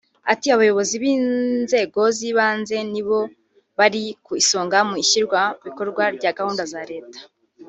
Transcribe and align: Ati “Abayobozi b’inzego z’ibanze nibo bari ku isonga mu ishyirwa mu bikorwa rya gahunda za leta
Ati 0.33 0.47
“Abayobozi 0.55 0.93
b’inzego 1.03 2.01
z’ibanze 2.17 2.77
nibo 2.91 3.19
bari 3.77 4.03
ku 4.25 4.31
isonga 4.41 4.77
mu 4.89 4.95
ishyirwa 5.03 5.39
mu 5.53 5.61
bikorwa 5.67 6.03
rya 6.17 6.31
gahunda 6.37 6.63
za 6.73 6.83
leta 6.91 7.19